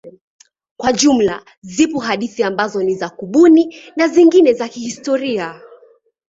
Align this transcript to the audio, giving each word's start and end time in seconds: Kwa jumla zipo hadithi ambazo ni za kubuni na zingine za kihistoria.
Kwa 0.77 0.93
jumla 0.93 1.45
zipo 1.61 1.99
hadithi 1.99 2.43
ambazo 2.43 2.83
ni 2.83 2.95
za 2.95 3.09
kubuni 3.09 3.75
na 3.95 4.07
zingine 4.07 4.53
za 4.53 4.69
kihistoria. 4.69 5.61